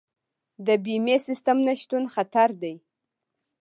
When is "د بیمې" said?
0.65-1.17